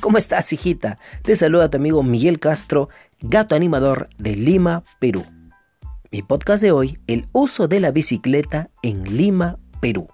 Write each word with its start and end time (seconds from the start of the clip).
¿cómo 0.00 0.18
estás, 0.18 0.52
hijita? 0.52 0.98
Te 1.22 1.36
saluda 1.36 1.70
tu 1.70 1.78
amigo 1.78 2.02
Miguel 2.02 2.38
Castro, 2.38 2.90
gato 3.20 3.54
animador 3.54 4.10
de 4.18 4.36
Lima, 4.36 4.82
Perú. 4.98 5.24
Mi 6.10 6.22
podcast 6.22 6.62
de 6.62 6.70
hoy, 6.70 6.98
el 7.06 7.26
uso 7.32 7.66
de 7.66 7.80
la 7.80 7.92
bicicleta 7.92 8.68
en 8.82 9.16
Lima, 9.16 9.56
Perú. 9.80 10.08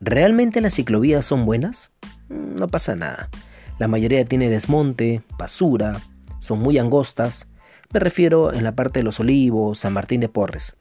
¿Realmente 0.00 0.60
las 0.60 0.74
ciclovías 0.74 1.24
son 1.24 1.46
buenas? 1.46 1.90
Mm, 2.28 2.56
no 2.56 2.68
pasa 2.68 2.94
nada. 2.94 3.30
La 3.78 3.88
mayoría 3.88 4.24
tiene 4.26 4.50
desmonte, 4.50 5.22
basura, 5.38 5.98
son 6.40 6.58
muy 6.60 6.76
angostas. 6.76 7.46
Me 7.92 8.00
refiero 8.00 8.52
en 8.52 8.64
la 8.64 8.74
parte 8.74 9.00
de 9.00 9.04
los 9.04 9.18
olivos, 9.18 9.78
San 9.78 9.94
Martín 9.94 10.20
de 10.20 10.28
Porres. 10.28 10.76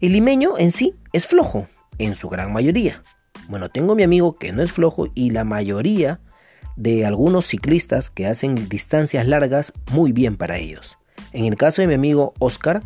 El 0.00 0.12
limeño 0.12 0.56
en 0.56 0.72
sí 0.72 0.94
es 1.12 1.26
flojo, 1.26 1.66
en 1.98 2.14
su 2.14 2.30
gran 2.30 2.52
mayoría. 2.52 3.02
Bueno, 3.48 3.68
tengo 3.68 3.94
mi 3.94 4.02
amigo 4.02 4.34
que 4.38 4.52
no 4.52 4.62
es 4.62 4.72
flojo 4.72 5.08
y 5.14 5.30
la 5.30 5.44
mayoría 5.44 6.20
de 6.78 7.04
algunos 7.04 7.46
ciclistas 7.46 8.08
que 8.08 8.26
hacen 8.26 8.68
distancias 8.68 9.26
largas 9.26 9.72
muy 9.90 10.12
bien 10.12 10.36
para 10.36 10.58
ellos. 10.58 10.96
En 11.32 11.44
el 11.44 11.56
caso 11.56 11.82
de 11.82 11.88
mi 11.88 11.94
amigo 11.94 12.34
Oscar, 12.38 12.82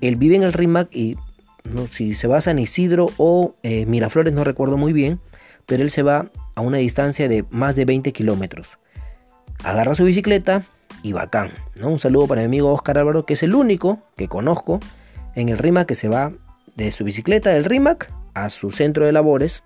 él 0.00 0.16
vive 0.16 0.34
en 0.34 0.42
el 0.42 0.52
RIMAC 0.52 0.94
y 0.94 1.16
no, 1.62 1.86
si 1.86 2.16
se 2.16 2.26
va 2.26 2.38
a 2.38 2.40
San 2.40 2.58
Isidro 2.58 3.06
o 3.16 3.54
eh, 3.62 3.86
Miraflores, 3.86 4.34
no 4.34 4.42
recuerdo 4.42 4.76
muy 4.76 4.92
bien, 4.92 5.20
pero 5.64 5.84
él 5.84 5.90
se 5.90 6.02
va 6.02 6.30
a 6.56 6.60
una 6.60 6.78
distancia 6.78 7.28
de 7.28 7.44
más 7.50 7.76
de 7.76 7.84
20 7.84 8.12
kilómetros. 8.12 8.78
Agarra 9.62 9.94
su 9.94 10.04
bicicleta 10.04 10.64
y 11.02 11.12
bacán. 11.12 11.52
¿no? 11.76 11.88
Un 11.88 12.00
saludo 12.00 12.26
para 12.26 12.40
mi 12.42 12.46
amigo 12.46 12.72
Oscar 12.72 12.98
Álvaro, 12.98 13.26
que 13.26 13.34
es 13.34 13.44
el 13.44 13.54
único 13.54 14.00
que 14.16 14.26
conozco 14.26 14.80
en 15.36 15.50
el 15.50 15.58
RIMAC 15.58 15.86
que 15.86 15.94
se 15.94 16.08
va 16.08 16.32
de 16.74 16.90
su 16.90 17.04
bicicleta 17.04 17.50
del 17.50 17.64
RIMAC 17.64 18.10
a 18.34 18.50
su 18.50 18.72
centro 18.72 19.06
de 19.06 19.12
labores 19.12 19.62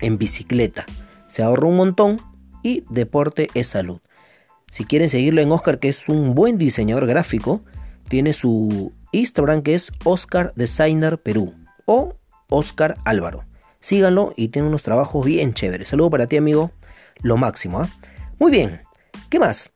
en 0.00 0.18
bicicleta. 0.18 0.84
Se 1.28 1.42
ahorra 1.42 1.66
un 1.66 1.76
montón 1.76 2.29
y 2.62 2.84
deporte 2.90 3.48
es 3.54 3.68
salud. 3.68 4.00
Si 4.70 4.84
quieren 4.84 5.08
seguirlo 5.08 5.40
en 5.40 5.50
Oscar, 5.50 5.78
que 5.78 5.88
es 5.88 6.08
un 6.08 6.34
buen 6.34 6.58
diseñador 6.58 7.06
gráfico, 7.06 7.62
tiene 8.08 8.32
su 8.32 8.92
Instagram 9.12 9.62
que 9.62 9.74
es 9.74 9.90
Oscar 10.04 10.52
Designer 10.54 11.18
Perú 11.18 11.54
o 11.86 12.16
Oscar 12.48 12.96
Álvaro. 13.04 13.44
Síganlo 13.80 14.34
y 14.36 14.48
tiene 14.48 14.68
unos 14.68 14.82
trabajos 14.82 15.24
bien 15.24 15.54
chéveres. 15.54 15.88
Saludo 15.88 16.10
para 16.10 16.26
ti, 16.26 16.36
amigo. 16.36 16.70
Lo 17.22 17.36
máximo. 17.36 17.80
¿ah? 17.80 17.88
Muy 18.38 18.50
bien. 18.50 18.82
¿Qué 19.28 19.38
más? 19.38 19.72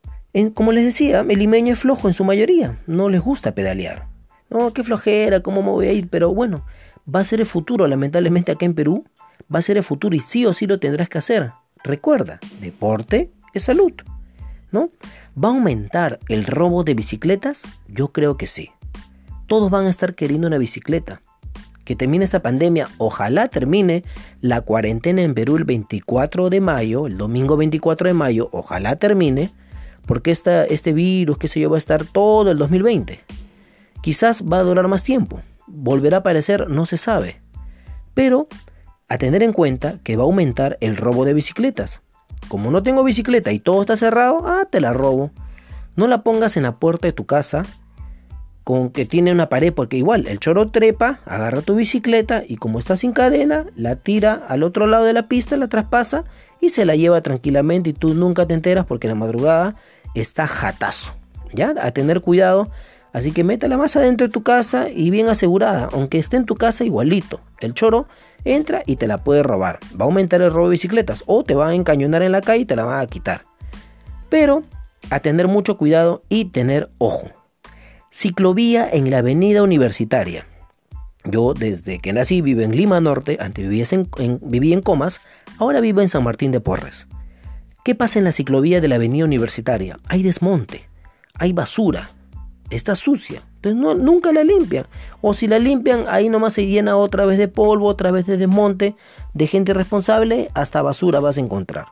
como 0.55 0.73
les 0.73 0.85
decía, 0.85 1.21
el 1.21 1.39
limeño 1.39 1.75
es 1.75 1.79
flojo 1.79 2.09
en 2.09 2.15
su 2.15 2.25
mayoría. 2.25 2.77
No 2.89 3.09
les 3.09 3.21
gusta 3.21 3.55
pedalear. 3.55 4.09
No, 4.51 4.73
qué 4.73 4.83
flojera, 4.83 5.41
cómo 5.41 5.63
me 5.63 5.71
voy 5.71 5.87
a 5.87 5.93
ir. 5.93 6.09
Pero 6.09 6.35
bueno, 6.35 6.67
va 7.13 7.21
a 7.21 7.25
ser 7.25 7.39
el 7.41 7.47
futuro, 7.47 7.87
lamentablemente, 7.87 8.51
acá 8.51 8.67
en 8.67 8.75
Perú 8.75 9.05
va 9.53 9.59
a 9.59 9.63
ser 9.63 9.77
el 9.77 9.83
futuro 9.83 10.17
y 10.17 10.21
sí 10.21 10.47
o 10.47 10.55
sí 10.55 10.67
lo 10.67 10.79
tendrás 10.79 11.09
que 11.09 11.19
hacer. 11.19 11.53
Recuerda, 11.85 12.41
deporte 12.63 13.31
es 13.53 13.65
salud, 13.65 13.93
¿no? 14.73 14.89
¿Va 15.37 15.49
a 15.49 15.53
aumentar 15.53 16.19
el 16.29 16.47
robo 16.47 16.83
de 16.83 16.95
bicicletas? 16.95 17.65
Yo 17.89 18.11
creo 18.11 18.39
que 18.39 18.47
sí. 18.47 18.71
Todos 19.49 19.71
van 19.71 19.85
a 19.85 19.91
estar 19.91 20.15
queriendo 20.15 20.47
una 20.47 20.57
bicicleta. 20.57 21.21
Que 21.85 21.95
termine 21.95 22.25
esta 22.25 22.41
pandemia, 22.41 22.89
ojalá 22.97 23.49
termine 23.49 24.03
la 24.41 24.63
cuarentena 24.63 25.21
en 25.21 25.35
Perú 25.35 25.57
el 25.57 25.65
24 25.65 26.49
de 26.49 26.63
mayo, 26.63 27.07
el 27.07 27.19
domingo 27.19 27.59
24 27.59 28.09
de 28.09 28.15
mayo, 28.15 28.49
ojalá 28.53 28.97
termine, 28.97 29.53
porque 30.07 30.31
este 30.31 30.93
virus, 30.95 31.37
qué 31.37 31.49
sé 31.49 31.61
yo, 31.61 31.69
va 31.69 31.77
a 31.77 31.79
estar 31.79 32.07
todo 32.07 32.51
el 32.51 32.57
2020. 32.57 33.21
Quizás 34.01 34.43
va 34.43 34.61
a 34.61 34.63
durar 34.63 34.89
más 34.89 35.03
tiempo, 35.03 35.43
volverá 35.67 36.17
a 36.17 36.21
aparecer, 36.21 36.71
no 36.71 36.87
se 36.87 36.97
sabe. 36.97 37.43
Pero 38.15 38.49
a 39.15 39.19
tener 39.19 39.43
en 39.43 39.53
cuenta 39.53 39.99
que 40.03 40.17
va 40.17 40.23
a 40.23 40.27
aumentar 40.27 40.77
el 40.81 40.97
robo 40.97 41.25
de 41.25 41.35
bicicletas. 41.35 42.03
Como 42.49 42.71
no 42.71 42.83
tengo 42.83 43.05
bicicleta 43.05 43.53
y 43.53 43.59
todo 43.59 43.81
está 43.81 43.97
cerrado, 43.97 44.47
ah, 44.47 44.67
te 44.71 44.81
la 44.81 44.93
robo. 44.93 45.31
No 45.97 46.07
la 46.07 46.23
pongas 46.23 46.57
en 46.57 46.65
la 46.65 46.77
puerta 46.77 47.07
de 47.07 47.13
tu 47.13 47.25
casa 47.25 47.65
con 48.65 48.91
que 48.91 49.05
tiene 49.05 49.31
una 49.31 49.51
pared, 49.51 49.73
porque 49.73 49.99
igual 49.99 50.27
el 50.27 50.41
choro 50.41 50.71
trepa, 50.71 51.21
agarra 51.27 51.61
tu 51.61 51.77
bicicleta 51.77 52.43
y 52.47 52.57
como 52.57 52.79
está 52.79 52.97
sin 52.97 53.13
cadena, 53.13 53.67
la 53.77 53.97
tira 53.97 54.43
al 54.49 54.63
otro 54.63 54.87
lado 54.87 55.05
de 55.05 55.13
la 55.13 55.29
pista, 55.29 55.59
la 55.59 55.69
traspasa 55.69 56.25
y 56.61 56.71
se 56.71 56.87
la 56.87 56.97
lleva 56.97 57.21
tranquilamente 57.21 57.91
y 57.91 57.93
tú 57.93 58.15
nunca 58.15 58.47
te 58.47 58.55
enteras 58.55 58.87
porque 58.87 59.07
la 59.07 59.15
madrugada 59.15 59.77
está 60.15 60.47
jatazo. 60.47 61.13
¿Ya? 61.53 61.75
A 61.81 61.93
tener 61.93 62.21
cuidado. 62.21 62.71
Así 63.13 63.31
que 63.31 63.45
métela 63.45 63.77
más 63.77 63.95
adentro 63.95 64.27
de 64.27 64.33
tu 64.33 64.43
casa 64.43 64.89
y 64.91 65.11
bien 65.11 65.29
asegurada, 65.29 65.89
aunque 65.93 66.19
esté 66.19 66.37
en 66.37 66.47
tu 66.47 66.57
casa 66.57 66.83
igualito. 66.85 67.41
El 67.61 67.75
choro 67.75 68.09
entra 68.45 68.83
y 68.87 68.97
te 68.97 69.07
la 69.07 69.19
puede 69.19 69.43
robar. 69.43 69.81
Va 69.99 70.05
a 70.05 70.09
aumentar 70.09 70.43
el 70.43 70.53
robo 70.53 70.67
de 70.67 70.73
bicicletas 70.73 71.23
o 71.27 71.45
te 71.45 71.55
va 71.55 71.69
a 71.69 71.75
encañonar 71.75 72.23
en 72.23 72.33
la 72.33 72.41
calle 72.41 72.63
y 72.63 72.65
te 72.65 72.77
la 72.77 72.85
van 72.85 73.01
a 73.01 73.07
quitar. 73.07 73.45
Pero 74.29 74.65
a 75.11 75.21
tener 75.21 75.49
mucho 75.49 75.77
cuidado 75.77 76.23
y 76.29 76.47
tener 76.47 76.91
ojo. 76.99 77.29
Ciclovía 78.11 78.89
en 78.91 79.11
la 79.11 79.19
avenida 79.19 79.63
universitaria. 79.63 80.47
Yo 81.25 81.55
desde 81.55 81.99
que 81.99 82.13
nací 82.13 82.43
vivo 82.43 82.61
en 82.61 82.77
Lima 82.77 83.01
Norte, 83.01 83.39
antes 83.41 83.69
vivía 83.69 83.87
en, 83.91 84.39
vivía 84.43 84.75
en 84.75 84.83
Comas, 84.83 85.21
ahora 85.59 85.81
vivo 85.81 86.01
en 86.01 86.09
San 86.09 86.23
Martín 86.23 86.53
de 86.53 86.61
Porres. 86.61 87.07
¿Qué 87.85 87.95
pasa 87.95 88.19
en 88.19 88.25
la 88.25 88.33
ciclovía 88.33 88.81
de 88.81 88.89
la 88.89 88.97
avenida 88.97 89.25
universitaria? 89.25 89.99
Hay 90.07 90.23
desmonte, 90.23 90.89
hay 91.35 91.53
basura, 91.53 92.11
está 92.71 92.95
sucia. 92.95 93.43
Entonces 93.65 94.03
nunca 94.03 94.33
la 94.33 94.45
limpian. 94.45 94.87
O 95.21 95.35
si 95.35 95.47
la 95.47 95.59
limpian, 95.59 96.05
ahí 96.09 96.29
nomás 96.29 96.53
se 96.53 96.67
llena 96.67 96.97
otra 96.97 97.25
vez 97.25 97.39
de 97.39 97.49
polvo, 97.49 97.87
otra 97.87 98.11
vez 98.11 98.27
de 98.27 98.37
desmonte, 98.37 98.95
de 99.33 99.47
gente 99.47 99.73
responsable, 99.73 100.49
hasta 100.55 100.83
basura 100.83 101.21
vas 101.21 101.39
a 101.39 101.41
encontrar. 101.41 101.87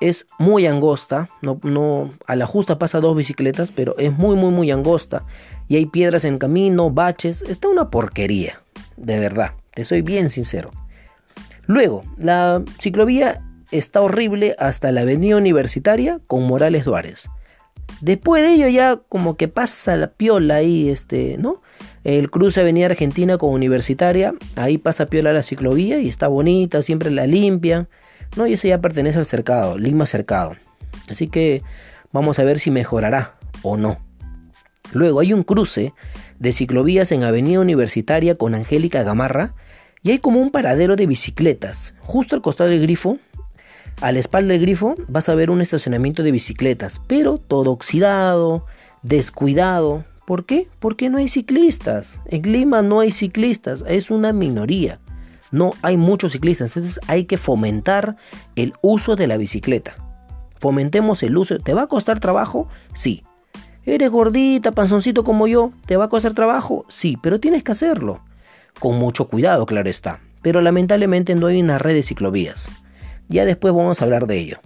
Es 0.00 0.26
muy 0.38 0.66
angosta, 0.66 1.30
no, 1.40 1.58
no, 1.62 2.12
a 2.26 2.36
la 2.36 2.46
justa 2.46 2.78
pasa 2.78 3.00
dos 3.00 3.16
bicicletas, 3.16 3.70
pero 3.70 3.96
es 3.96 4.12
muy, 4.12 4.36
muy, 4.36 4.50
muy 4.50 4.70
angosta. 4.70 5.24
Y 5.68 5.76
hay 5.76 5.86
piedras 5.86 6.24
en 6.24 6.38
camino, 6.38 6.90
baches, 6.90 7.42
está 7.42 7.68
una 7.68 7.90
porquería, 7.90 8.60
de 8.96 9.18
verdad, 9.18 9.52
te 9.72 9.84
soy 9.84 10.02
bien 10.02 10.30
sincero. 10.30 10.70
Luego, 11.66 12.02
la 12.18 12.62
ciclovía 12.78 13.40
está 13.70 14.02
horrible 14.02 14.54
hasta 14.58 14.92
la 14.92 15.02
avenida 15.02 15.36
universitaria 15.36 16.20
con 16.26 16.42
Morales 16.42 16.84
Duárez. 16.84 17.30
Después 18.00 18.42
de 18.42 18.54
ello 18.54 18.68
ya 18.68 18.96
como 19.08 19.36
que 19.36 19.48
pasa 19.48 19.96
la 19.96 20.12
piola 20.12 20.56
ahí, 20.56 20.88
este, 20.88 21.36
¿no? 21.38 21.62
El 22.02 22.30
cruce 22.30 22.60
Avenida 22.60 22.86
Argentina 22.86 23.38
con 23.38 23.50
Universitaria, 23.50 24.34
ahí 24.56 24.78
pasa 24.78 25.06
piola 25.06 25.32
la 25.32 25.42
ciclovía 25.42 25.98
y 26.00 26.08
está 26.08 26.28
bonita, 26.28 26.82
siempre 26.82 27.10
la 27.10 27.26
limpian, 27.26 27.88
¿no? 28.36 28.46
Y 28.46 28.54
ese 28.54 28.68
ya 28.68 28.80
pertenece 28.80 29.18
al 29.18 29.24
cercado, 29.24 29.78
Lima 29.78 30.06
Cercado. 30.06 30.52
Así 31.08 31.28
que 31.28 31.62
vamos 32.12 32.38
a 32.38 32.44
ver 32.44 32.58
si 32.58 32.70
mejorará 32.70 33.36
o 33.62 33.76
no. 33.76 33.98
Luego 34.92 35.20
hay 35.20 35.32
un 35.32 35.42
cruce 35.42 35.92
de 36.38 36.52
ciclovías 36.52 37.10
en 37.12 37.24
Avenida 37.24 37.60
Universitaria 37.60 38.36
con 38.36 38.54
Angélica 38.54 39.02
Gamarra 39.02 39.54
y 40.02 40.10
hay 40.10 40.18
como 40.18 40.40
un 40.40 40.50
paradero 40.50 40.96
de 40.96 41.06
bicicletas. 41.06 41.94
Justo 42.00 42.36
al 42.36 42.42
costado 42.42 42.70
del 42.70 42.82
grifo 42.82 43.18
a 44.00 44.12
la 44.12 44.18
espalda 44.18 44.52
del 44.52 44.62
grifo 44.62 44.96
vas 45.08 45.28
a 45.28 45.34
ver 45.34 45.50
un 45.50 45.60
estacionamiento 45.60 46.22
de 46.22 46.32
bicicletas, 46.32 47.00
pero 47.06 47.38
todo 47.38 47.70
oxidado, 47.70 48.66
descuidado. 49.02 50.04
¿Por 50.26 50.44
qué? 50.46 50.68
Porque 50.78 51.10
no 51.10 51.18
hay 51.18 51.28
ciclistas. 51.28 52.20
En 52.26 52.50
Lima 52.50 52.82
no 52.82 53.00
hay 53.00 53.10
ciclistas, 53.10 53.84
es 53.86 54.10
una 54.10 54.32
minoría. 54.32 54.98
No 55.50 55.72
hay 55.82 55.96
muchos 55.96 56.32
ciclistas, 56.32 56.76
entonces 56.76 56.98
hay 57.06 57.24
que 57.26 57.36
fomentar 57.36 58.16
el 58.56 58.72
uso 58.82 59.16
de 59.16 59.26
la 59.26 59.36
bicicleta. 59.36 59.94
Fomentemos 60.58 61.22
el 61.22 61.36
uso. 61.36 61.58
¿Te 61.58 61.74
va 61.74 61.82
a 61.82 61.86
costar 61.86 62.20
trabajo? 62.20 62.68
Sí. 62.94 63.22
¿Eres 63.84 64.10
gordita, 64.10 64.72
panzoncito 64.72 65.24
como 65.24 65.46
yo? 65.46 65.72
¿Te 65.86 65.96
va 65.96 66.06
a 66.06 66.08
costar 66.08 66.32
trabajo? 66.32 66.86
Sí, 66.88 67.18
pero 67.22 67.38
tienes 67.38 67.62
que 67.62 67.72
hacerlo. 67.72 68.22
Con 68.80 68.96
mucho 68.96 69.28
cuidado, 69.28 69.66
claro 69.66 69.90
está. 69.90 70.20
Pero 70.40 70.62
lamentablemente 70.62 71.34
no 71.34 71.46
hay 71.46 71.60
una 71.60 71.78
red 71.78 71.94
de 71.94 72.02
ciclovías. 72.02 72.68
Ya 73.28 73.44
después 73.44 73.74
vamos 73.74 74.00
a 74.00 74.04
hablar 74.04 74.26
de 74.26 74.38
ello. 74.38 74.58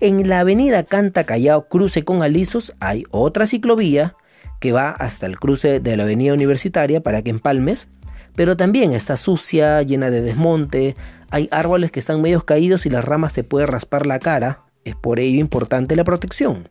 En 0.00 0.28
la 0.28 0.40
avenida 0.40 0.82
Canta 0.82 1.24
Callao, 1.24 1.68
cruce 1.68 2.04
con 2.04 2.22
Alisos, 2.22 2.74
hay 2.80 3.04
otra 3.10 3.46
ciclovía 3.46 4.16
que 4.60 4.72
va 4.72 4.90
hasta 4.90 5.26
el 5.26 5.38
cruce 5.38 5.80
de 5.80 5.96
la 5.96 6.04
avenida 6.04 6.32
universitaria 6.32 7.00
para 7.02 7.22
que 7.22 7.30
empalmes, 7.30 7.88
pero 8.34 8.56
también 8.56 8.92
está 8.92 9.16
sucia, 9.16 9.82
llena 9.82 10.10
de 10.10 10.22
desmonte, 10.22 10.96
hay 11.30 11.48
árboles 11.50 11.90
que 11.90 12.00
están 12.00 12.20
medio 12.20 12.44
caídos 12.44 12.86
y 12.86 12.90
las 12.90 13.04
ramas 13.04 13.32
te 13.32 13.44
pueden 13.44 13.68
raspar 13.68 14.06
la 14.06 14.18
cara, 14.18 14.62
es 14.84 14.94
por 14.96 15.20
ello 15.20 15.40
importante 15.40 15.96
la 15.96 16.04
protección. 16.04 16.68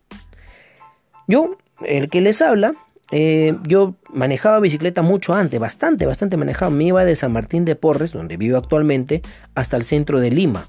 Yo, 1.28 1.58
el 1.86 2.10
que 2.10 2.22
les 2.22 2.42
habla, 2.42 2.72
eh, 3.12 3.58
yo 3.68 3.96
manejaba 4.14 4.60
bicicleta 4.60 5.02
mucho 5.02 5.34
antes, 5.34 5.60
bastante, 5.60 6.06
bastante 6.06 6.38
manejaba. 6.38 6.72
Me 6.72 6.86
iba 6.86 7.06
de 7.06 7.16
San 7.16 7.34
Martín 7.34 7.66
de 7.66 7.76
Porres, 7.76 8.14
donde 8.14 8.38
vivo 8.38 8.58
actualmente, 8.58 9.22
hasta 9.54 9.78
el 9.78 9.84
centro 9.84 10.20
de 10.20 10.32
Lima. 10.32 10.68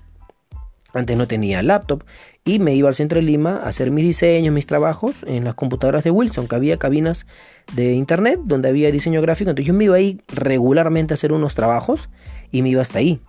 Antes 0.94 1.16
no 1.16 1.26
tenía 1.26 1.62
laptop 1.62 2.04
y 2.44 2.58
me 2.58 2.74
iba 2.74 2.88
al 2.88 2.94
centro 2.94 3.16
de 3.16 3.22
Lima 3.22 3.56
a 3.56 3.68
hacer 3.68 3.90
mis 3.90 4.04
diseños, 4.04 4.52
mis 4.52 4.66
trabajos 4.66 5.16
en 5.26 5.44
las 5.44 5.54
computadoras 5.54 6.04
de 6.04 6.10
Wilson, 6.10 6.48
que 6.48 6.54
había 6.54 6.78
cabinas 6.78 7.26
de 7.74 7.92
internet 7.92 8.40
donde 8.44 8.68
había 8.68 8.90
diseño 8.90 9.22
gráfico. 9.22 9.50
Entonces 9.50 9.68
yo 9.68 9.74
me 9.74 9.84
iba 9.84 9.96
ahí 9.96 10.20
regularmente 10.28 11.14
a 11.14 11.16
hacer 11.16 11.32
unos 11.32 11.54
trabajos 11.54 12.08
y 12.50 12.62
me 12.62 12.68
iba 12.68 12.82
hasta 12.82 12.98
ahí. 12.98 13.20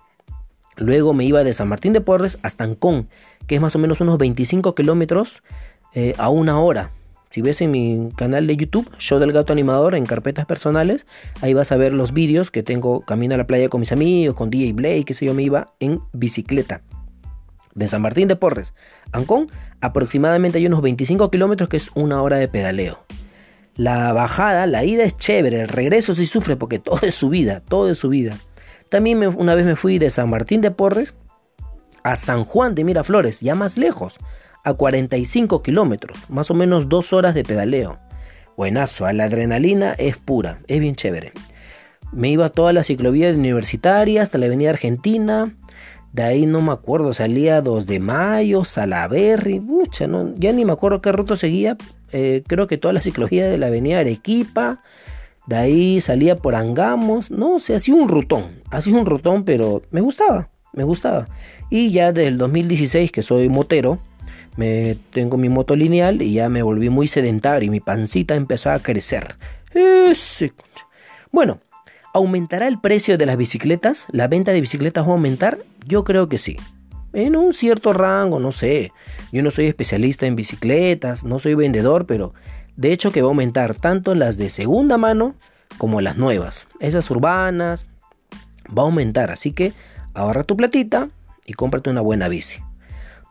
Luego 0.76 1.14
me 1.14 1.24
iba 1.24 1.44
de 1.44 1.54
San 1.54 1.68
Martín 1.68 1.92
de 1.92 2.00
Porres 2.00 2.38
hasta 2.42 2.64
Ancón, 2.64 3.08
que 3.46 3.54
es 3.54 3.60
más 3.60 3.76
o 3.76 3.78
menos 3.78 4.00
unos 4.00 4.18
25 4.18 4.74
kilómetros 4.74 5.42
eh, 5.94 6.14
a 6.18 6.28
una 6.28 6.60
hora. 6.60 6.90
Si 7.30 7.42
ves 7.42 7.60
en 7.62 7.70
mi 7.70 8.10
canal 8.14 8.46
de 8.46 8.56
YouTube, 8.56 8.88
Show 8.98 9.18
del 9.18 9.32
Gato 9.32 9.52
Animador, 9.52 9.94
en 9.94 10.06
carpetas 10.06 10.46
personales, 10.46 11.06
ahí 11.40 11.52
vas 11.52 11.72
a 11.72 11.76
ver 11.76 11.92
los 11.92 12.12
vídeos 12.12 12.50
que 12.50 12.62
tengo 12.62 13.00
camino 13.00 13.34
a 13.34 13.38
la 13.38 13.46
playa 13.46 13.68
con 13.68 13.80
mis 13.80 13.90
amigos, 13.90 14.36
con 14.36 14.50
DJ 14.50 14.72
Blake, 14.72 15.04
que 15.04 15.14
sé 15.14 15.26
yo, 15.26 15.34
me 15.34 15.42
iba 15.42 15.74
en 15.80 16.00
bicicleta. 16.12 16.82
De 17.74 17.88
San 17.88 18.02
Martín 18.02 18.28
de 18.28 18.36
Porres 18.36 18.72
Ancón, 19.12 19.50
aproximadamente 19.80 20.58
hay 20.58 20.66
unos 20.66 20.82
25 20.82 21.30
kilómetros, 21.30 21.68
que 21.68 21.76
es 21.76 21.90
una 21.94 22.22
hora 22.22 22.36
de 22.36 22.48
pedaleo. 22.48 23.04
La 23.76 24.12
bajada, 24.12 24.66
la 24.66 24.84
ida 24.84 25.02
es 25.02 25.16
chévere, 25.16 25.60
el 25.60 25.68
regreso 25.68 26.14
sí 26.14 26.26
sufre 26.26 26.56
porque 26.56 26.78
todo 26.78 27.00
es 27.02 27.14
subida, 27.14 27.60
todo 27.60 27.90
es 27.90 27.98
subida. 27.98 28.36
También 28.88 29.18
una 29.36 29.54
vez 29.54 29.66
me 29.66 29.76
fui 29.76 29.98
de 29.98 30.10
San 30.10 30.30
Martín 30.30 30.60
de 30.60 30.70
Porres 30.70 31.14
a 32.04 32.16
San 32.16 32.44
Juan 32.44 32.74
de 32.74 32.84
Miraflores, 32.84 33.40
ya 33.40 33.54
más 33.54 33.78
lejos, 33.78 34.16
a 34.62 34.74
45 34.74 35.62
kilómetros, 35.62 36.18
más 36.28 36.50
o 36.50 36.54
menos 36.54 36.88
dos 36.88 37.12
horas 37.12 37.34
de 37.34 37.44
pedaleo. 37.44 37.98
Buenazo, 38.56 39.10
la 39.12 39.24
adrenalina 39.24 39.94
es 39.94 40.16
pura, 40.16 40.58
es 40.68 40.78
bien 40.78 40.94
chévere. 40.94 41.32
Me 42.12 42.28
iba 42.28 42.46
a 42.46 42.50
toda 42.50 42.72
la 42.72 42.84
ciclovía 42.84 43.30
universitaria 43.30 44.22
hasta 44.22 44.38
la 44.38 44.46
avenida 44.46 44.70
Argentina. 44.70 45.56
De 46.14 46.22
ahí 46.22 46.46
no 46.46 46.62
me 46.62 46.70
acuerdo, 46.70 47.12
salía 47.12 47.60
2 47.60 47.88
de 47.88 47.98
mayo, 47.98 48.64
Salaberry, 48.64 49.58
pucha, 49.58 50.06
no, 50.06 50.32
ya 50.36 50.52
ni 50.52 50.64
me 50.64 50.70
acuerdo 50.70 51.00
qué 51.00 51.10
ruta 51.10 51.34
seguía. 51.34 51.76
Eh, 52.12 52.44
creo 52.46 52.68
que 52.68 52.78
toda 52.78 52.94
la 52.94 53.02
ciclovía 53.02 53.48
de 53.48 53.58
la 53.58 53.66
avenida 53.66 53.98
Arequipa. 53.98 54.80
De 55.48 55.56
ahí 55.56 56.00
salía 56.00 56.36
por 56.36 56.54
Angamos, 56.54 57.32
no 57.32 57.58
sé, 57.58 57.74
hacía 57.74 57.96
un 57.96 58.08
rutón, 58.08 58.62
hacía 58.70 58.94
un 58.94 59.06
rutón, 59.06 59.44
pero 59.44 59.82
me 59.90 60.02
gustaba, 60.02 60.50
me 60.72 60.84
gustaba. 60.84 61.26
Y 61.68 61.90
ya 61.90 62.12
del 62.12 62.38
2016, 62.38 63.10
que 63.10 63.22
soy 63.22 63.48
motero, 63.48 63.98
me 64.56 64.96
tengo 65.10 65.36
mi 65.36 65.48
moto 65.48 65.74
lineal 65.74 66.22
y 66.22 66.34
ya 66.34 66.48
me 66.48 66.62
volví 66.62 66.90
muy 66.90 67.08
sedentario 67.08 67.66
y 67.66 67.70
mi 67.70 67.80
pancita 67.80 68.36
empezó 68.36 68.70
a 68.70 68.78
crecer. 68.78 69.34
Ese... 69.74 70.52
Bueno, 71.32 71.58
¿aumentará 72.14 72.68
el 72.68 72.80
precio 72.80 73.18
de 73.18 73.26
las 73.26 73.36
bicicletas? 73.36 74.06
¿La 74.10 74.28
venta 74.28 74.52
de 74.52 74.60
bicicletas 74.60 75.04
va 75.04 75.10
a 75.10 75.12
aumentar? 75.12 75.58
Yo 75.86 76.04
creo 76.04 76.28
que 76.28 76.38
sí. 76.38 76.56
En 77.12 77.36
un 77.36 77.52
cierto 77.52 77.92
rango, 77.92 78.40
no 78.40 78.52
sé. 78.52 78.92
Yo 79.32 79.42
no 79.42 79.50
soy 79.50 79.66
especialista 79.66 80.24
en 80.26 80.36
bicicletas, 80.36 81.24
no 81.24 81.40
soy 81.40 81.54
vendedor, 81.54 82.06
pero 82.06 82.32
de 82.76 82.92
hecho 82.92 83.10
que 83.10 83.20
va 83.20 83.28
a 83.28 83.30
aumentar 83.30 83.74
tanto 83.74 84.14
las 84.14 84.38
de 84.38 84.48
segunda 84.48 84.96
mano 84.96 85.34
como 85.76 86.00
las 86.00 86.16
nuevas. 86.16 86.66
Esas 86.78 87.10
urbanas 87.10 87.86
va 88.66 88.82
a 88.82 88.86
aumentar, 88.86 89.32
así 89.32 89.52
que 89.52 89.72
ahorra 90.14 90.44
tu 90.44 90.56
platita 90.56 91.08
y 91.46 91.54
cómprate 91.54 91.90
una 91.90 92.00
buena 92.00 92.28
bici. 92.28 92.60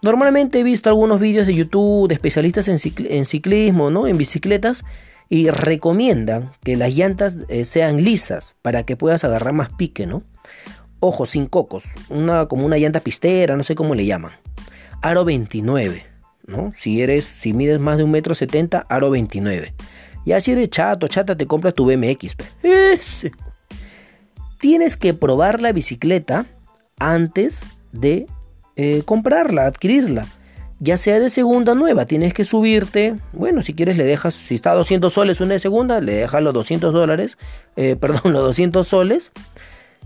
Normalmente 0.01 0.59
he 0.59 0.63
visto 0.63 0.89
algunos 0.89 1.21
vídeos 1.21 1.47
de 1.47 1.55
YouTube 1.55 2.09
de 2.09 2.15
especialistas 2.15 2.67
en, 2.67 3.25
ciclismo, 3.25 3.89
¿no? 3.89 4.07
En 4.07 4.17
bicicletas 4.17 4.83
y 5.33 5.49
recomiendan 5.49 6.51
que 6.63 6.75
las 6.75 6.93
llantas 6.93 7.39
eh, 7.47 7.65
sean 7.65 8.03
lisas 8.03 8.55
para 8.61 8.83
que 8.83 8.95
puedas 8.95 9.23
agarrar 9.23 9.51
más 9.53 9.69
pique, 9.73 10.05
¿no? 10.05 10.21
Ojo, 10.99 11.25
sin 11.25 11.47
cocos, 11.47 11.85
una 12.09 12.45
como 12.45 12.67
una 12.67 12.77
llanta 12.77 12.99
pistera, 12.99 13.57
no 13.57 13.63
sé 13.63 13.73
cómo 13.73 13.95
le 13.95 14.05
llaman. 14.05 14.33
Aro 15.01 15.25
29. 15.25 16.05
Si 16.77 17.01
eres, 17.01 17.25
si 17.25 17.51
mides 17.51 17.79
más 17.79 17.97
de 17.97 18.03
un 18.03 18.11
metro 18.11 18.35
setenta, 18.35 18.85
aro 18.89 19.09
29. 19.09 19.73
Ya 20.23 20.39
si 20.39 20.51
eres 20.51 20.69
chato, 20.69 21.07
chata, 21.07 21.35
te 21.35 21.47
compras 21.47 21.73
tu 21.73 21.85
BMX. 21.87 22.35
Tienes 24.59 24.95
que 24.95 25.15
probar 25.15 25.61
la 25.61 25.71
bicicleta 25.71 26.45
antes 26.99 27.65
de 27.91 28.27
eh, 28.75 29.01
comprarla, 29.03 29.65
adquirirla. 29.65 30.27
Ya 30.83 30.97
sea 30.97 31.17
de 31.17 31.29
segunda 31.29 31.75
nueva, 31.75 32.07
tienes 32.07 32.33
que 32.33 32.43
subirte. 32.43 33.15
Bueno, 33.31 33.61
si 33.61 33.73
quieres 33.73 33.95
le 33.95 34.03
dejas, 34.03 34.33
si 34.33 34.55
está 34.55 34.71
a 34.71 34.75
200 34.75 35.13
soles 35.13 35.39
una 35.39 35.53
de 35.53 35.59
segunda, 35.59 36.01
le 36.01 36.13
dejas 36.13 36.43
los 36.43 36.53
200 36.53 36.93
dólares, 36.93 37.37
eh, 37.77 37.95
perdón, 37.99 38.33
los 38.33 38.41
200 38.41 38.85
soles 38.85 39.31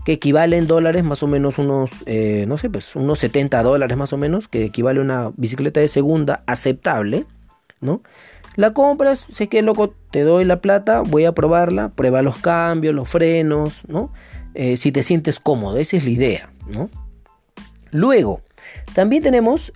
que 0.04 0.12
equivale 0.12 0.56
en 0.56 0.68
dólares 0.68 1.02
más 1.02 1.24
o 1.24 1.26
menos 1.26 1.58
unos, 1.58 1.90
eh, 2.06 2.44
no 2.46 2.58
sé, 2.58 2.70
pues 2.70 2.94
unos 2.94 3.18
70 3.18 3.60
dólares 3.64 3.96
más 3.96 4.12
o 4.12 4.18
menos, 4.18 4.46
que 4.46 4.66
equivale 4.66 5.00
a 5.00 5.02
una 5.02 5.32
bicicleta 5.36 5.80
de 5.80 5.88
segunda 5.88 6.44
aceptable, 6.46 7.26
¿no? 7.80 8.02
La 8.54 8.72
compras, 8.72 9.26
sé 9.32 9.48
que 9.48 9.62
loco, 9.62 9.92
te 10.12 10.20
doy 10.20 10.44
la 10.44 10.60
plata, 10.60 11.00
voy 11.00 11.24
a 11.24 11.32
probarla, 11.32 11.88
prueba 11.88 12.22
los 12.22 12.38
cambios, 12.38 12.94
los 12.94 13.08
frenos, 13.08 13.82
¿no? 13.88 14.12
Eh, 14.54 14.76
si 14.76 14.92
te 14.92 15.02
sientes 15.02 15.40
cómodo, 15.40 15.76
esa 15.78 15.96
es 15.96 16.04
la 16.04 16.10
idea, 16.10 16.52
¿no? 16.68 16.88
Luego, 17.90 18.42
también 18.94 19.24
tenemos 19.24 19.72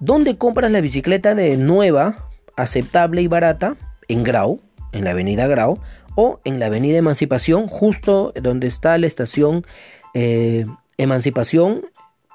dónde 0.00 0.36
compras 0.36 0.70
la 0.70 0.80
bicicleta 0.80 1.34
de 1.34 1.56
nueva, 1.56 2.28
aceptable 2.56 3.22
y 3.22 3.28
barata 3.28 3.76
en 4.08 4.24
Grau, 4.24 4.60
en 4.92 5.04
la 5.04 5.10
avenida 5.10 5.46
Grau, 5.46 5.78
o 6.16 6.40
en 6.44 6.58
la 6.58 6.66
avenida 6.66 6.98
Emancipación, 6.98 7.68
justo 7.68 8.32
donde 8.40 8.66
está 8.66 8.98
la 8.98 9.06
estación 9.06 9.64
eh, 10.14 10.64
Emancipación 10.98 11.86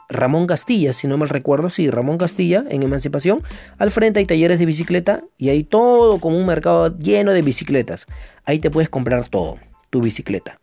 Ramón 0.08 0.48
Castilla, 0.48 0.94
si 0.94 1.08
no 1.08 1.18
mal 1.18 1.30
recuerdo, 1.30 1.70
sí, 1.70 1.90
Ramón 1.90 2.18
Castilla, 2.18 2.64
en 2.70 2.84
Emancipación. 2.84 3.42
Al 3.78 3.92
frente 3.92 4.20
hay 4.20 4.26
talleres 4.26 4.60
de 4.60 4.66
bicicleta 4.66 5.24
y 5.38 5.50
hay 5.50 5.64
todo 5.64 6.20
como 6.20 6.38
un 6.38 6.46
mercado 6.46 6.98
lleno 6.98 7.34
de 7.34 7.42
bicicletas. 7.42 8.06
Ahí 8.46 8.60
te 8.60 8.70
puedes 8.70 8.90
comprar 8.90 9.28
todo, 9.28 9.58
tu 9.90 10.02
bicicleta. 10.02 10.60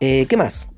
Eh, 0.00 0.26
¿Qué 0.28 0.36
más? 0.36 0.68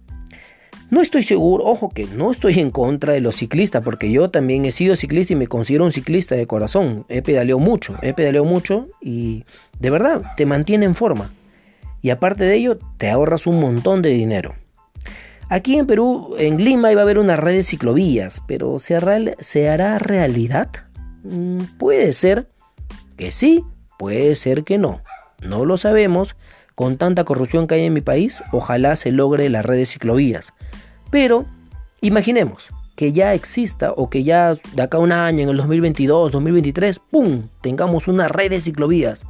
No 0.90 1.00
estoy 1.00 1.22
seguro, 1.22 1.64
ojo 1.64 1.88
que 1.88 2.06
no 2.06 2.30
estoy 2.30 2.60
en 2.60 2.70
contra 2.70 3.12
de 3.12 3.20
los 3.20 3.36
ciclistas, 3.36 3.82
porque 3.82 4.10
yo 4.10 4.30
también 4.30 4.64
he 4.64 4.72
sido 4.72 4.96
ciclista 4.96 5.32
y 5.32 5.36
me 5.36 5.46
considero 5.46 5.84
un 5.84 5.92
ciclista 5.92 6.34
de 6.34 6.46
corazón. 6.46 7.06
He 7.08 7.22
pedaleado 7.22 7.58
mucho, 7.58 7.96
he 8.02 8.12
pedaleado 8.12 8.44
mucho 8.44 8.88
y 9.00 9.44
de 9.78 9.90
verdad 9.90 10.22
te 10.36 10.46
mantiene 10.46 10.84
en 10.84 10.94
forma 10.94 11.30
y 12.04 12.10
aparte 12.10 12.44
de 12.44 12.56
ello 12.56 12.78
te 12.98 13.08
ahorras 13.08 13.46
un 13.46 13.60
montón 13.60 14.02
de 14.02 14.10
dinero. 14.10 14.54
Aquí 15.48 15.78
en 15.78 15.86
Perú, 15.86 16.34
en 16.38 16.62
Lima, 16.62 16.92
iba 16.92 17.00
a 17.00 17.04
haber 17.04 17.18
una 17.18 17.36
red 17.36 17.56
de 17.56 17.62
ciclovías, 17.62 18.42
pero 18.46 18.78
¿se 18.78 18.96
hará, 19.68 19.98
realidad? 19.98 20.68
Mm, 21.22 21.60
puede 21.78 22.12
ser 22.12 22.50
que 23.16 23.32
sí, 23.32 23.64
puede 23.98 24.34
ser 24.34 24.64
que 24.64 24.76
no. 24.76 25.00
No 25.40 25.64
lo 25.64 25.78
sabemos. 25.78 26.36
Con 26.74 26.96
tanta 26.96 27.24
corrupción 27.24 27.66
que 27.66 27.76
hay 27.76 27.84
en 27.84 27.92
mi 27.92 28.00
país, 28.00 28.42
ojalá 28.52 28.96
se 28.96 29.12
logre 29.12 29.48
la 29.48 29.62
red 29.62 29.76
de 29.76 29.86
ciclovías. 29.86 30.52
Pero 31.10 31.46
imaginemos 32.00 32.68
que 32.96 33.12
ya 33.12 33.34
exista 33.34 33.92
o 33.92 34.10
que 34.10 34.24
ya 34.24 34.54
de 34.54 34.82
acá 34.82 34.98
a 34.98 35.00
un 35.00 35.12
año, 35.12 35.42
en 35.42 35.48
el 35.50 35.56
2022, 35.56 36.32
2023, 36.32 36.98
¡pum!, 36.98 37.48
tengamos 37.60 38.08
una 38.08 38.28
red 38.28 38.50
de 38.50 38.60
ciclovías. 38.60 39.24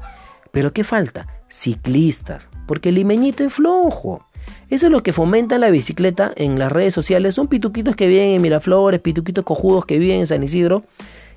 Pero 0.53 0.73
¿qué 0.73 0.85
falta? 0.85 1.27
Ciclistas, 1.49 2.49
porque 2.67 2.91
el 2.91 2.97
limeñito 2.97 3.45
es 3.45 3.53
flojo. 3.53 4.25
Eso 4.71 4.87
es 4.87 4.93
lo 4.93 5.03
que 5.03 5.13
fomenta 5.13 5.59
la 5.59 5.71
bicicleta 5.71 6.33
en 6.37 6.59
las 6.59 6.73
redes 6.73 6.95
sociales. 6.95 7.35
Son 7.35 7.49
pituquitos 7.49 7.97
que 7.97 8.09
viven 8.09 8.31
en 8.31 8.43
Miraflores, 8.43 9.01
pituquitos 9.01 9.45
cojudos 9.45 9.85
que 9.85 9.99
viven 9.99 10.21
en 10.21 10.27
San 10.27 10.43
Isidro. 10.43 10.85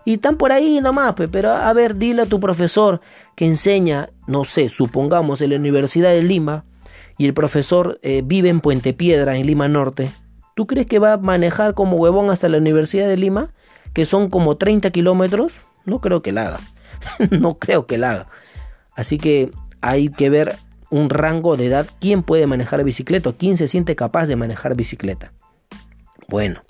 Y 0.08 0.14
están 0.14 0.38
por 0.38 0.54
ahí 0.54 0.80
nomás, 0.80 1.16
pero 1.30 1.52
a 1.52 1.74
ver, 1.74 1.98
dile 1.98 2.22
a 2.22 2.26
tu 2.28 2.40
profesor 2.40 3.02
que 3.36 3.46
enseña, 3.46 4.08
no 4.26 4.46
sé, 4.46 4.70
supongamos 4.70 5.42
en 5.42 5.50
la 5.50 5.58
Universidad 5.58 6.12
de 6.12 6.24
Lima, 6.24 6.64
y 7.18 7.26
el 7.26 7.34
profesor 7.34 8.00
eh, 8.04 8.22
vive 8.24 8.48
en 8.48 8.62
Puente 8.62 8.94
Piedra, 8.94 9.36
en 9.36 9.46
Lima 9.46 9.68
Norte. 9.68 10.10
¿Tú 10.56 10.66
crees 10.66 10.88
que 10.88 11.00
va 11.00 11.12
a 11.12 11.18
manejar 11.18 11.74
como 11.74 11.98
huevón 11.98 12.30
hasta 12.30 12.48
la 12.48 12.58
Universidad 12.58 13.06
de 13.06 13.18
Lima? 13.18 13.50
Que 13.92 14.06
son 14.06 14.30
como 14.30 14.56
30 14.56 14.92
kilómetros. 14.92 15.56
No 15.84 16.00
creo 16.00 16.22
que 16.22 16.32
la 16.32 16.48
haga. 16.48 16.60
no 17.42 17.58
creo 17.58 17.86
que 17.86 17.98
la 17.98 18.12
haga. 18.12 18.28
Así 18.96 19.18
que 19.18 19.52
hay 19.82 20.08
que 20.08 20.30
ver 20.30 20.56
un 20.90 21.10
rango 21.10 21.58
de 21.58 21.66
edad, 21.66 21.86
quién 22.00 22.24
puede 22.24 22.48
manejar 22.48 22.82
bicicleta 22.86 23.34
quién 23.34 23.58
se 23.58 23.68
siente 23.68 23.98
capaz 23.98 24.28
de 24.28 24.38
manejar 24.38 24.74
bicicleta. 24.74 25.34
Bueno, 26.30 26.64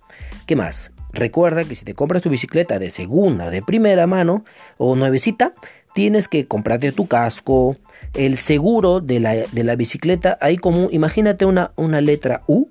¿qué 0.48 0.56
más? 0.56 0.92
Recuerda 1.14 1.64
que 1.64 1.76
si 1.76 1.86
te 1.86 1.94
compras 1.94 2.22
tu 2.22 2.30
bicicleta 2.30 2.80
de 2.80 2.90
segunda, 2.90 3.50
de 3.50 3.62
primera 3.62 4.08
mano 4.08 4.44
o 4.78 4.96
nuevecita, 4.96 5.54
tienes 5.94 6.28
que 6.28 6.48
comprarte 6.48 6.92
tu 6.92 7.08
casco, 7.08 7.76
el 8.14 8.38
seguro 8.38 9.00
de 9.00 9.20
la, 9.20 9.76
bicicleta, 9.76 10.38
ahí 10.42 10.58
como, 10.58 10.90
imagínate 10.92 11.46
una, 11.46 11.72
una 11.76 12.02
letra 12.02 12.44
U 12.48 12.68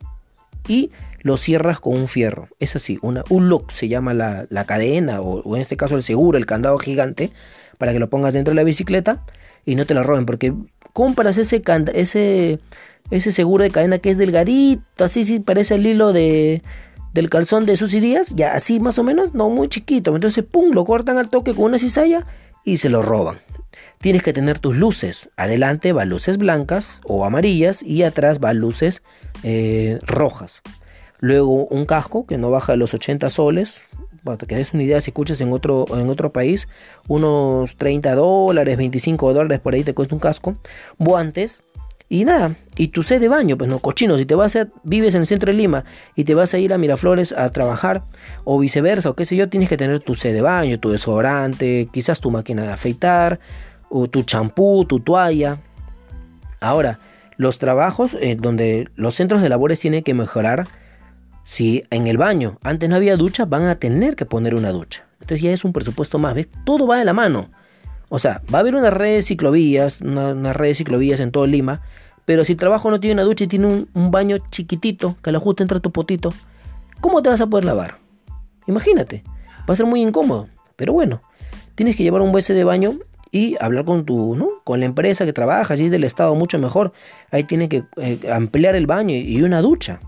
y 0.69 0.91
lo 1.23 1.37
cierras 1.37 1.81
con 1.81 1.95
un 1.95 2.09
fierro. 2.09 2.49
Es 2.61 2.77
así, 2.77 2.99
una 3.03 3.25
U-lock 3.29 3.71
se 3.71 3.89
llama 3.89 4.15
la, 4.15 4.65
cadena 4.67 5.21
o, 5.21 5.41
o, 5.41 5.57
en 5.57 5.63
este 5.63 5.77
caso 5.77 5.97
el 5.97 6.03
seguro, 6.03 6.39
el 6.39 6.47
candado 6.47 6.79
gigante, 6.79 7.31
para 7.79 7.93
que 7.93 7.99
lo 7.99 8.09
pongas 8.09 8.35
dentro 8.35 8.53
de 8.53 8.57
la 8.57 8.65
bicicleta 8.65 9.25
y 9.65 9.75
no 9.75 9.87
te 9.87 9.95
lo 9.95 10.03
roben, 10.03 10.27
porque 10.27 10.53
compras 10.93 11.37
ese, 11.37 11.61
ese, 11.95 12.59
ese 13.11 13.33
seguro 13.33 13.65
de 13.65 13.71
cadena 13.71 13.99
que 13.99 14.11
es 14.11 14.19
delgadito, 14.19 15.05
así 15.05 15.25
sí 15.25 15.41
parece 15.41 15.75
el 15.75 15.87
hilo 15.87 16.13
de, 16.13 16.63
del 17.17 17.31
calzón 17.31 17.65
de 17.65 17.79
sus 17.79 17.93
Díaz, 17.93 18.35
ya 18.37 18.53
así 18.53 18.79
más 18.79 18.99
o 18.99 19.03
menos, 19.03 19.33
no 19.33 19.49
muy 19.49 19.71
chiquito. 19.71 20.15
Entonces, 20.15 20.45
pum, 20.45 20.73
lo 20.73 20.85
cortan 20.85 21.17
al 21.17 21.31
toque 21.31 21.55
con 21.55 21.65
una 21.65 21.79
cizalla 21.79 22.27
y 22.63 22.77
se 22.77 22.91
lo 22.91 23.01
roban. 23.01 23.39
Tienes 24.03 24.23
que 24.23 24.35
tener 24.35 24.59
tus 24.59 24.77
luces. 24.77 25.31
Adelante 25.35 25.95
va 25.95 26.05
luces 26.05 26.37
blancas 26.37 27.01
o 27.05 27.25
amarillas 27.25 27.83
y 27.83 28.03
atrás 28.03 28.39
va 28.39 28.53
luces 28.53 29.03
eh, 29.43 29.99
rojas. 30.03 30.61
Luego 31.19 31.67
un 31.67 31.87
casco 31.87 32.27
que 32.27 32.37
no 32.37 32.51
baja 32.51 32.73
de 32.73 32.79
los 32.79 32.93
80 32.93 33.31
soles. 33.31 33.81
Para 34.23 34.37
que 34.37 34.55
des 34.55 34.75
una 34.75 34.83
idea, 34.83 35.01
si 35.01 35.11
escuchas 35.11 35.41
en 35.41 35.53
otro, 35.53 35.87
en 35.97 36.11
otro 36.11 36.33
país, 36.33 36.69
unos 37.09 37.77
30 37.77 38.15
dólares, 38.15 38.77
25 38.77 39.33
dólares 39.33 39.61
por 39.61 39.73
ahí 39.73 39.85
te 39.85 39.95
cuesta 39.95 40.15
un 40.15 40.21
casco. 40.21 40.57
Guantes, 40.99 41.63
y 42.09 42.25
nada, 42.25 42.55
y 42.77 42.89
tu 42.89 43.03
sed 43.03 43.21
de 43.21 43.29
baño, 43.29 43.59
pues 43.59 43.69
no, 43.69 43.81
cochino, 43.81 44.17
si 44.17 44.27
te 44.27 44.37
vas 44.37 44.55
a, 44.55 44.69
vives 44.85 45.15
en 45.15 45.23
el 45.23 45.27
centro 45.27 45.51
de 45.51 45.59
Lima 45.59 45.85
y 46.15 46.23
te 46.25 46.35
vas 46.35 46.55
a 46.55 46.59
ir 46.59 46.73
a 46.73 46.79
Miraflores 46.79 47.33
a 47.33 47.51
trabajar, 47.51 48.05
o 48.45 48.59
viceversa, 48.59 49.11
o 49.11 49.17
qué 49.17 49.25
sé 49.25 49.35
yo, 49.35 49.49
tienes 49.49 49.69
que 49.69 49.77
tener 49.77 49.99
tu 50.01 50.15
sed 50.15 50.33
de 50.33 50.41
baño, 50.41 50.79
tu 50.79 50.91
desodorante, 50.91 51.89
quizás 51.93 52.21
tu 52.21 52.31
máquina 52.31 52.63
de 52.63 52.73
afeitar, 52.73 53.41
o 53.89 54.09
tu 54.09 54.23
champú, 54.23 54.85
tu 54.85 55.01
toalla. 55.01 55.59
Ahora, 56.61 57.01
los 57.37 57.59
trabajos 57.59 58.17
eh, 58.21 58.37
donde 58.39 58.89
los 58.95 59.15
centros 59.17 59.43
de 59.43 59.49
labores 59.49 59.81
tienen 59.81 60.05
que 60.05 60.15
mejorar, 60.15 60.65
si 61.45 61.85
en 61.91 62.07
el 62.07 62.19
baño 62.19 62.59
antes 62.63 62.89
no 62.89 62.97
había 62.97 63.17
ducha, 63.17 63.45
van 63.45 63.65
a 63.65 63.77
tener 63.77 64.15
que 64.15 64.27
poner 64.27 64.55
una 64.55 64.71
ducha. 64.71 65.07
Entonces 65.21 65.43
ya 65.43 65.53
es 65.53 65.65
un 65.65 65.73
presupuesto 65.73 66.19
más, 66.19 66.35
¿ves? 66.35 66.49
Todo 66.65 66.87
va 66.87 66.99
de 66.99 67.05
la 67.05 67.13
mano. 67.13 67.51
O 68.09 68.19
sea, 68.19 68.43
va 68.53 68.59
a 68.59 68.61
haber 68.61 68.75
una 68.75 68.91
red 68.91 69.17
de 69.17 69.23
ciclovías, 69.23 70.01
una, 70.01 70.53
red 70.53 70.69
de 70.69 70.75
ciclovías 70.75 71.21
en 71.21 71.33
todo 71.33 71.47
Lima, 71.47 71.81
pero 72.25 72.45
si 72.45 72.53
el 72.53 72.59
trabajo 72.59 72.91
no 72.91 73.01
tiene 73.01 73.15
una 73.15 73.23
ducha 73.23 73.45
y 73.45 73.49
tiene 73.49 73.87
un, 73.93 74.11
baño 74.11 74.39
chiquitito 74.51 75.17
que 75.23 75.33
lo 75.33 75.39
ajuste 75.39 75.63
entre 75.63 75.81
tu 75.81 75.91
potito, 75.91 76.33
¿cómo 77.01 77.23
te 77.23 77.29
vas 77.29 77.41
a 77.41 77.47
poder 77.47 77.65
lavar? 77.65 77.99
Imagínate, 78.67 79.23
va 79.69 79.75
a 79.75 79.77
ser 79.77 79.87
muy 79.87 80.03
incómodo. 80.03 80.49
Pero 80.77 80.93
bueno, 80.93 81.23
tienes 81.75 81.97
que 81.97 82.03
llevar 82.03 82.23
un 82.23 82.33
BC 82.33 82.53
de 82.53 82.65
baño 82.65 82.95
y 83.31 83.57
hablar 83.61 83.85
con 83.85 84.05
tu, 84.05 84.35
¿no? 84.37 84.49
Con 84.65 84.81
la 84.81 84.87
empresa 84.87 85.25
que 85.25 85.33
trabaja, 85.33 85.77
si 85.77 85.87
es 85.87 85.91
del 85.91 86.05
Estado, 86.05 86.35
mucho 86.35 86.59
mejor. 86.59 86.93
Ahí 87.31 87.45
tiene 87.45 87.69
que 87.69 87.85
eh, 87.97 88.21
ampliar 88.33 88.77
el 88.77 88.87
baño 88.87 89.15
y 89.15 89.43
una 89.43 89.63
ducha. 89.63 90.01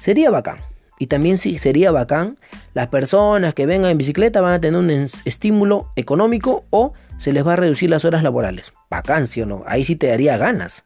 Sería 0.00 0.30
bacán. 0.30 0.58
Y 0.98 1.08
también 1.08 1.36
sí, 1.36 1.58
sería 1.58 1.90
bacán, 1.90 2.38
las 2.74 2.86
personas 2.86 3.54
que 3.54 3.66
vengan 3.66 3.90
en 3.90 3.98
bicicleta 3.98 4.40
van 4.40 4.54
a 4.54 4.60
tener 4.60 4.78
un 4.78 4.88
estímulo 5.24 5.88
económico 5.96 6.64
o 6.70 6.92
se 7.18 7.32
les 7.32 7.46
va 7.46 7.54
a 7.54 7.56
reducir 7.56 7.90
las 7.90 8.04
horas 8.04 8.22
laborales. 8.22 8.72
Vacancia 8.90 9.44
o 9.44 9.46
no, 9.46 9.62
ahí 9.66 9.84
sí 9.84 9.96
te 9.96 10.08
daría 10.08 10.36
ganas. 10.36 10.84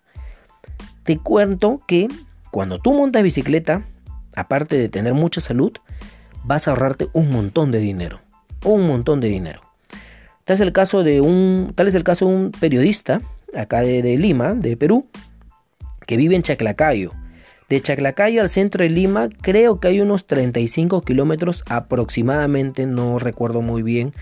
Te 1.02 1.18
cuento 1.18 1.80
que 1.86 2.08
cuando 2.50 2.78
tú 2.78 2.94
montas 2.94 3.22
bicicleta, 3.22 3.84
aparte 4.34 4.76
de 4.76 4.88
tener 4.88 5.14
mucha 5.14 5.40
salud, 5.40 5.72
vas 6.44 6.66
a 6.66 6.70
ahorrarte 6.72 7.08
un 7.12 7.30
montón 7.30 7.70
de 7.70 7.78
dinero. 7.78 8.20
Un 8.64 8.86
montón 8.86 9.20
de 9.20 9.28
dinero. 9.28 9.60
Tal 10.44 10.54
es 10.54 10.60
el 10.60 10.72
caso 10.72 11.02
de 11.02 11.20
un, 11.20 11.72
tal 11.74 11.88
es 11.88 11.94
el 11.94 12.04
caso 12.04 12.26
de 12.26 12.34
un 12.34 12.52
periodista 12.52 13.20
acá 13.54 13.80
de, 13.80 14.02
de 14.02 14.16
Lima, 14.16 14.54
de 14.54 14.76
Perú, 14.76 15.08
que 16.06 16.16
vive 16.16 16.36
en 16.36 16.42
Chaclacayo. 16.42 17.12
De 17.68 17.80
Chaclacayo 17.80 18.42
al 18.42 18.48
centro 18.48 18.84
de 18.84 18.90
Lima 18.90 19.28
creo 19.42 19.80
que 19.80 19.88
hay 19.88 20.00
unos 20.00 20.26
35 20.26 21.02
kilómetros 21.02 21.64
aproximadamente, 21.68 22.86
no 22.86 23.18
recuerdo 23.18 23.60
muy 23.60 23.82
bien 23.82 24.12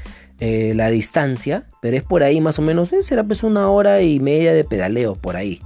eh, 0.41 0.73
la 0.75 0.91
distancia, 0.91 1.67
pero 1.81 1.97
es 1.97 2.03
por 2.03 2.23
ahí 2.23 2.41
más 2.41 2.59
o 2.59 2.63
menos, 2.63 2.93
eh, 2.93 3.03
será 3.03 3.25
pues 3.25 3.43
una 3.43 3.69
hora 3.71 4.03
y 4.03 4.21
media 4.21 4.53
de 4.53 4.65
pedaleo 4.65 5.15
por 5.15 5.37
ahí. 5.37 5.61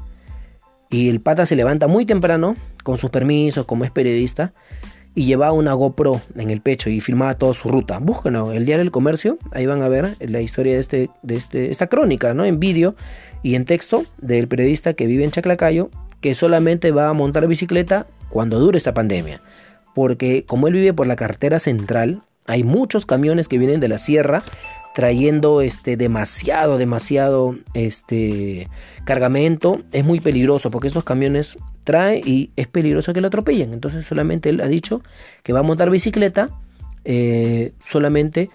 Y 0.90 1.08
el 1.08 1.20
pata 1.20 1.46
se 1.46 1.56
levanta 1.56 1.86
muy 1.86 2.06
temprano, 2.06 2.56
con 2.82 2.96
sus 2.96 3.10
permisos, 3.10 3.66
como 3.66 3.84
es 3.84 3.90
periodista, 3.90 4.52
y 5.14 5.24
lleva 5.24 5.52
una 5.52 5.72
GoPro 5.72 6.20
en 6.36 6.50
el 6.50 6.60
pecho 6.60 6.90
y 6.90 7.00
filmaba 7.00 7.34
toda 7.34 7.52
su 7.52 7.68
ruta. 7.68 7.98
Búsquenlo, 7.98 8.52
el 8.52 8.64
diario 8.64 8.84
del 8.84 8.92
comercio, 8.92 9.38
ahí 9.52 9.66
van 9.66 9.82
a 9.82 9.88
ver 9.88 10.16
la 10.20 10.40
historia 10.40 10.74
de, 10.74 10.80
este, 10.80 11.10
de 11.22 11.34
este, 11.34 11.70
esta 11.70 11.88
crónica, 11.88 12.34
¿no? 12.34 12.44
En 12.44 12.60
vídeo 12.60 12.94
y 13.42 13.54
en 13.54 13.64
texto 13.64 14.04
del 14.18 14.48
periodista 14.48 14.94
que 14.94 15.06
vive 15.06 15.24
en 15.24 15.30
Chaclacayo, 15.30 15.90
que 16.20 16.34
solamente 16.34 16.92
va 16.92 17.08
a 17.08 17.12
montar 17.14 17.46
bicicleta 17.46 18.06
cuando 18.28 18.58
dure 18.58 18.78
esta 18.78 18.94
pandemia. 18.94 19.40
Porque 19.94 20.44
como 20.46 20.68
él 20.68 20.74
vive 20.74 20.92
por 20.92 21.06
la 21.06 21.16
carretera 21.16 21.58
central, 21.58 22.22
hay 22.48 22.64
muchos 22.64 23.06
camiones 23.06 23.46
que 23.46 23.58
vienen 23.58 23.78
de 23.78 23.88
la 23.88 23.98
sierra 23.98 24.42
trayendo 24.94 25.60
este 25.60 25.96
demasiado, 25.96 26.78
demasiado 26.78 27.56
este 27.74 28.68
cargamento. 29.04 29.82
Es 29.92 30.04
muy 30.04 30.18
peligroso 30.18 30.70
porque 30.72 30.88
esos 30.88 31.04
camiones 31.04 31.56
traen 31.84 32.22
y 32.26 32.50
es 32.56 32.66
peligroso 32.66 33.12
que 33.12 33.20
lo 33.20 33.28
atropellen. 33.28 33.72
Entonces 33.72 34.06
solamente 34.06 34.48
él 34.48 34.60
ha 34.60 34.66
dicho 34.66 35.02
que 35.44 35.52
va 35.52 35.60
a 35.60 35.62
montar 35.62 35.90
bicicleta 35.90 36.50
eh, 37.04 37.74
solamente 37.84 38.50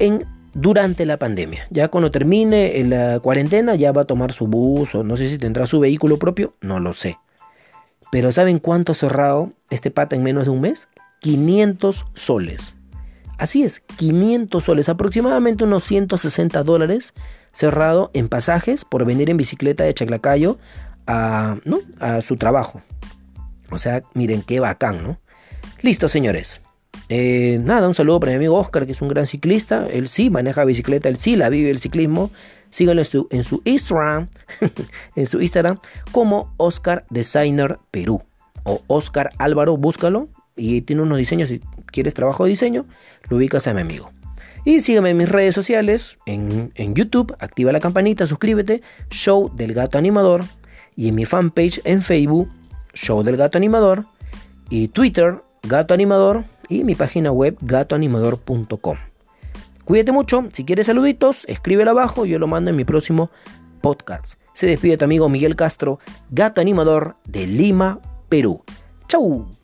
en 0.00 0.24
durante 0.54 1.06
la 1.06 1.18
pandemia. 1.18 1.68
Ya 1.70 1.88
cuando 1.88 2.10
termine 2.10 2.82
la 2.84 3.20
cuarentena 3.20 3.74
ya 3.76 3.92
va 3.92 4.02
a 4.02 4.06
tomar 4.06 4.32
su 4.32 4.48
bus 4.48 4.94
o 4.94 5.04
no 5.04 5.16
sé 5.16 5.28
si 5.28 5.38
tendrá 5.38 5.66
su 5.66 5.78
vehículo 5.78 6.18
propio, 6.18 6.54
no 6.60 6.80
lo 6.80 6.94
sé. 6.94 7.18
Pero 8.10 8.32
¿saben 8.32 8.58
cuánto 8.58 8.92
ha 8.92 8.94
cerrado 8.94 9.52
este 9.70 9.90
pata 9.90 10.16
en 10.16 10.22
menos 10.22 10.44
de 10.44 10.50
un 10.50 10.62
mes? 10.62 10.88
500 11.20 12.06
soles. 12.14 12.74
Así 13.38 13.62
es, 13.62 13.80
500 13.96 14.62
soles, 14.62 14.88
aproximadamente 14.88 15.62
unos 15.62 15.84
160 15.84 16.64
dólares 16.64 17.14
cerrado 17.52 18.10
en 18.12 18.28
pasajes 18.28 18.84
por 18.84 19.04
venir 19.04 19.30
en 19.30 19.36
bicicleta 19.36 19.84
de 19.84 19.94
Chaclacayo 19.94 20.58
a, 21.06 21.56
su 22.20 22.36
trabajo. 22.36 22.82
O 23.70 23.78
sea, 23.78 24.02
miren 24.14 24.42
qué 24.42 24.60
bacán, 24.60 25.02
¿no? 25.02 25.20
Listo, 25.80 26.08
señores. 26.08 26.60
Eh, 27.08 27.60
nada, 27.62 27.86
un 27.86 27.94
saludo 27.94 28.18
para 28.20 28.32
mi 28.32 28.36
amigo 28.36 28.56
Oscar, 28.56 28.86
que 28.86 28.92
es 28.92 29.00
un 29.00 29.08
gran 29.08 29.26
ciclista. 29.26 29.86
Él 29.86 30.08
sí 30.08 30.30
maneja 30.30 30.64
bicicleta, 30.64 31.08
él 31.08 31.16
sí 31.16 31.36
la 31.36 31.48
vive 31.48 31.70
el 31.70 31.78
ciclismo. 31.78 32.30
Síganlo 32.70 33.02
en 33.02 33.06
su, 33.06 33.28
en 33.30 33.44
su 33.44 33.62
Instagram, 33.64 34.28
en 35.16 35.26
su 35.26 35.40
Instagram, 35.40 35.78
como 36.12 36.52
Oscar 36.56 37.04
Designer 37.08 37.78
Perú. 37.90 38.22
O 38.64 38.82
Oscar 38.88 39.30
Álvaro, 39.38 39.76
búscalo. 39.76 40.28
Y 40.58 40.82
tiene 40.82 41.02
unos 41.02 41.16
diseños 41.16 41.50
quieres 41.90 42.14
trabajo 42.14 42.44
de 42.44 42.50
diseño, 42.50 42.86
lo 43.28 43.36
ubicas 43.36 43.66
a 43.66 43.74
mi 43.74 43.80
amigo. 43.80 44.10
Y 44.64 44.80
sígueme 44.80 45.10
en 45.10 45.16
mis 45.16 45.28
redes 45.28 45.54
sociales, 45.54 46.18
en, 46.26 46.94
YouTube, 46.94 47.34
activa 47.38 47.72
la 47.72 47.80
campanita, 47.80 48.26
suscríbete, 48.26 48.82
Show 49.10 49.50
del 49.54 49.72
Gato 49.72 49.98
Animador. 49.98 50.44
Y 50.96 51.08
en 51.08 51.14
mi 51.14 51.24
fanpage 51.24 51.80
en 51.84 52.02
Facebook, 52.02 52.50
Show 52.92 53.22
del 53.22 53.36
Gato 53.36 53.56
Animador. 53.56 54.04
Y 54.68 54.88
Twitter, 54.88 55.42
Gato 55.62 55.94
Animador. 55.94 56.44
Y 56.68 56.84
mi 56.84 56.94
página 56.94 57.32
web, 57.32 57.56
gatoanimador.com. 57.62 58.96
Cuídate 59.84 60.12
mucho, 60.12 60.44
si 60.52 60.64
quieres 60.66 60.84
saluditos, 60.84 61.46
escríbelo 61.46 61.92
abajo, 61.92 62.26
yo 62.26 62.38
lo 62.38 62.46
mando 62.46 62.70
en 62.70 62.76
mi 62.76 62.84
próximo 62.84 63.30
podcast. 63.80 64.34
Se 64.52 64.66
despide 64.66 64.98
tu 64.98 65.06
amigo 65.06 65.30
Miguel 65.30 65.56
Castro, 65.56 65.98
Gato 66.30 66.60
Animador 66.60 67.16
de 67.24 67.46
Lima, 67.46 68.00
Perú. 68.28 68.62
¡Chau! 69.08 69.57